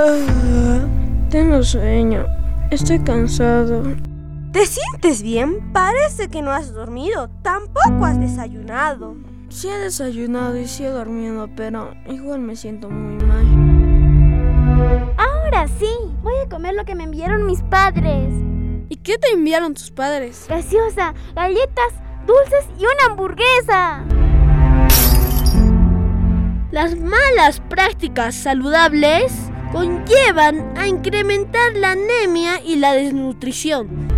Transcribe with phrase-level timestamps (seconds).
[0.00, 0.86] Ah,
[1.28, 2.24] tengo sueño.
[2.70, 3.82] Estoy cansado.
[4.52, 5.72] ¿Te sientes bien?
[5.72, 7.28] Parece que no has dormido.
[7.42, 9.16] Tampoco has desayunado.
[9.48, 13.44] Sí he desayunado y sí he dormido, pero igual me siento muy mal.
[15.16, 15.90] Ahora sí,
[16.22, 18.32] voy a comer lo que me enviaron mis padres.
[18.88, 20.44] ¿Y qué te enviaron tus padres?
[20.46, 21.92] Graciosa, galletas,
[22.24, 24.04] dulces y una hamburguesa.
[26.70, 34.08] Las malas prácticas saludables conllevan a incrementar la anemia y la desnutrición.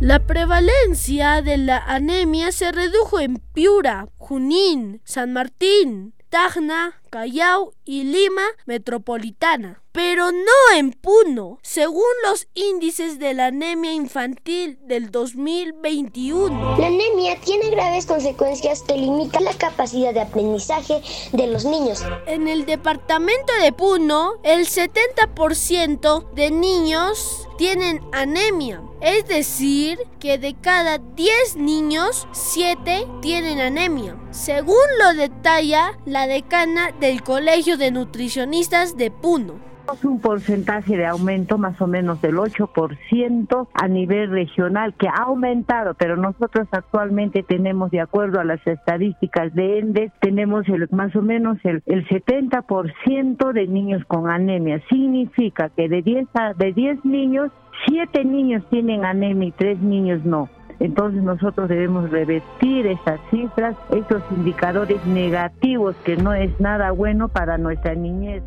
[0.00, 8.04] La prevalencia de la anemia se redujo en Piura, Junín, San Martín, Tacna, Callao y
[8.04, 16.78] Lima metropolitana, pero no en Puno, según los índices de la anemia infantil del 2021.
[16.78, 21.02] La anemia tiene graves consecuencias que limitan la capacidad de aprendizaje
[21.32, 22.04] de los niños.
[22.26, 28.80] En el departamento de Puno, el 70% de niños tienen anemia.
[29.00, 34.16] Es decir, que de cada 10 niños, 7 tienen anemia.
[34.30, 39.54] Según lo detalla la decana del Colegio de Nutricionistas de Puno.
[40.02, 45.94] Un porcentaje de aumento más o menos del 8% a nivel regional que ha aumentado,
[45.94, 51.22] pero nosotros actualmente tenemos, de acuerdo a las estadísticas de ENDES, tenemos el, más o
[51.22, 54.82] menos el, el 70% de niños con anemia.
[54.90, 57.50] Significa que de 10, a, de 10 niños,
[57.86, 60.50] 7 niños tienen anemia y 3 niños no.
[60.80, 67.58] Entonces nosotros debemos revertir esas cifras, esos indicadores negativos que no es nada bueno para
[67.58, 68.42] nuestra niñez.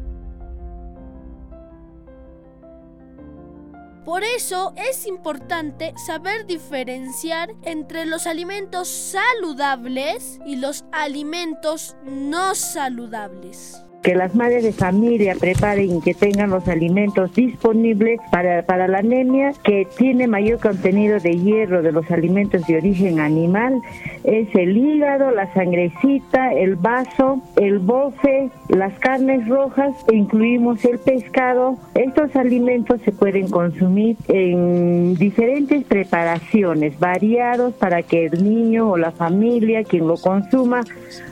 [4.06, 13.86] Por eso es importante saber diferenciar entre los alimentos saludables y los alimentos no saludables
[14.02, 19.00] que las madres de familia preparen y que tengan los alimentos disponibles para, para la
[19.00, 23.82] anemia, que tiene mayor contenido de hierro de los alimentos de origen animal,
[24.24, 31.00] es el hígado, la sangrecita, el vaso, el bofe, las carnes rojas, e incluimos el
[31.00, 31.78] pescado.
[31.94, 39.12] Estos alimentos se pueden consumir en diferentes preparaciones, variados para que el niño o la
[39.12, 40.82] familia, quien lo consuma,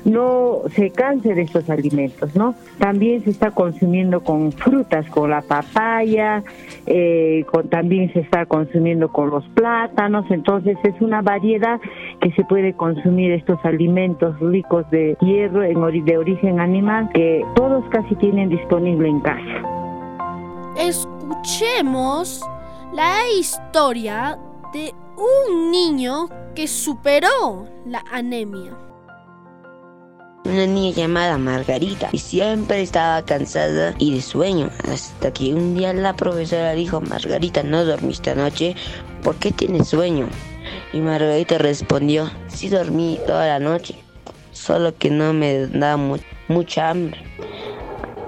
[0.06, 2.56] no se canse de estos alimentos, ¿no?
[2.80, 6.44] También se está consumiendo con frutas, con la papaya,
[6.86, 11.82] eh, también se está consumiendo con los plátanos, entonces es una variedad
[12.22, 18.16] que se puede consumir estos alimentos ricos de hierro de origen animal que todos casi
[18.16, 19.42] tienen disponible en casa.
[20.80, 22.42] Escuchemos
[22.94, 24.38] la historia
[24.74, 28.72] de un niño que superó la anemia
[30.46, 35.94] una niña llamada Margarita y siempre estaba cansada y de sueño hasta que un día
[35.94, 38.76] la profesora dijo Margarita no dormiste anoche
[39.24, 40.30] ¿por qué tienes sueño?
[40.94, 43.96] y Margarita respondió sí dormí toda la noche
[44.52, 45.98] solo que no me da
[46.48, 47.22] mucha hambre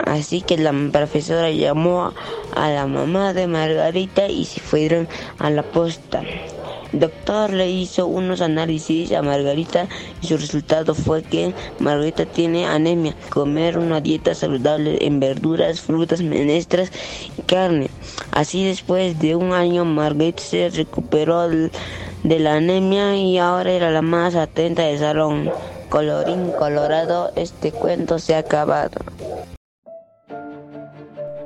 [0.05, 2.13] así que la profesora llamó
[2.53, 5.07] a la mamá de Margarita y se fueron
[5.39, 6.21] a la posta
[6.93, 9.87] doctor le hizo unos análisis a Margarita
[10.21, 13.15] y su resultado fue que Margarita tiene anemia.
[13.29, 16.91] Comer una dieta saludable en verduras, frutas, menestras
[17.37, 17.89] y carne.
[18.31, 24.01] Así después de un año Margarita se recuperó de la anemia y ahora era la
[24.01, 25.51] más atenta del salón.
[25.89, 29.01] Colorín colorado, este cuento se ha acabado.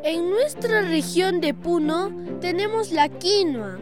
[0.04, 3.80] En nuestra región de Puno tenemos la quinoa,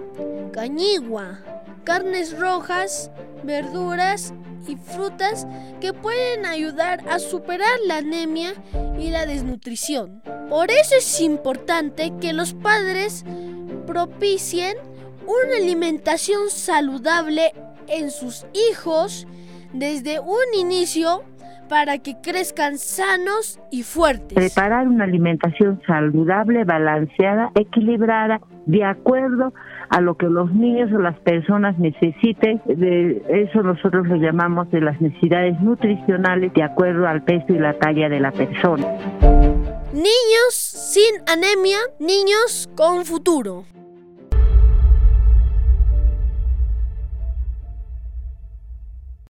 [0.54, 1.40] cañigua,
[1.84, 3.12] carnes rojas,
[3.44, 4.34] verduras
[4.68, 5.48] y frutas
[5.82, 8.54] que pueden ayudar a superar la anemia
[8.98, 10.22] y la desnutrición.
[10.50, 13.26] Por eso es importante que los padres
[13.86, 14.76] propicien
[15.26, 17.54] una alimentación saludable
[17.88, 19.28] en sus hijos
[19.74, 21.24] desde un inicio
[21.70, 24.34] para que crezcan sanos y fuertes.
[24.36, 29.54] Preparar una alimentación saludable, balanceada, equilibrada, de acuerdo
[29.90, 32.62] a lo que los niños o las personas necesiten.
[32.66, 37.74] De eso nosotros lo llamamos de las necesidades nutricionales de acuerdo al peso y la
[37.74, 38.86] talla de la persona.
[39.94, 43.66] Niños sin anemia, niños con futuro.